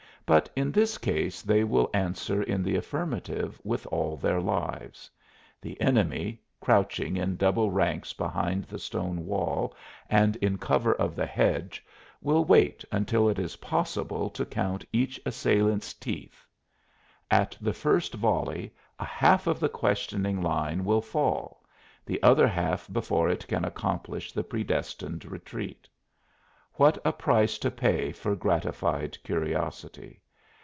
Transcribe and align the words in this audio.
But 0.23 0.49
in 0.55 0.71
this 0.71 0.97
case 0.97 1.41
they 1.41 1.65
will 1.65 1.89
answer 1.93 2.41
in 2.41 2.63
the 2.63 2.77
affirmative 2.77 3.59
with 3.65 3.85
all 3.87 4.15
their 4.15 4.39
lives; 4.39 5.09
the 5.59 5.81
enemy, 5.81 6.39
crouching 6.61 7.17
in 7.17 7.35
double 7.35 7.69
ranks 7.69 8.13
behind 8.13 8.63
the 8.63 8.79
stone 8.79 9.25
wall 9.25 9.75
and 10.09 10.37
in 10.37 10.57
cover 10.57 10.93
of 10.93 11.17
the 11.17 11.25
hedge, 11.25 11.85
will 12.21 12.45
wait 12.45 12.85
until 12.93 13.27
it 13.27 13.39
is 13.39 13.57
possible 13.57 14.29
to 14.29 14.45
count 14.45 14.85
each 14.93 15.19
assailant's 15.25 15.93
teeth. 15.93 16.45
At 17.29 17.57
the 17.59 17.73
first 17.73 18.13
volley 18.13 18.73
a 18.99 19.03
half 19.05 19.47
of 19.47 19.59
the 19.59 19.67
questioning 19.67 20.41
line 20.41 20.85
will 20.85 21.01
fall, 21.01 21.61
the 22.05 22.23
other 22.23 22.47
half 22.47 22.87
before 22.93 23.27
it 23.27 23.45
can 23.49 23.65
accomplish 23.65 24.31
the 24.31 24.45
predestined 24.45 25.25
retreat. 25.25 25.89
What 26.75 26.97
a 27.03 27.11
price 27.11 27.57
to 27.59 27.69
pay 27.69 28.13
for 28.13 28.33
gratified 28.33 29.21
curiosity! 29.25 30.19